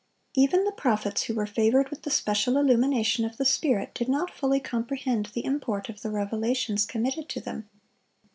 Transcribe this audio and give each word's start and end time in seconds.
(572) 0.33 0.41
Even 0.41 0.65
the 0.65 0.81
prophets 0.81 1.23
who 1.25 1.35
were 1.35 1.45
favored 1.45 1.89
with 1.89 2.01
the 2.01 2.09
special 2.09 2.57
illumination 2.57 3.23
of 3.23 3.37
the 3.37 3.45
Spirit, 3.45 3.93
did 3.93 4.09
not 4.09 4.31
fully 4.31 4.59
comprehend 4.59 5.27
the 5.27 5.45
import 5.45 5.89
of 5.89 6.01
the 6.01 6.09
revelations 6.09 6.87
committed 6.87 7.29
to 7.29 7.39
them. 7.39 7.69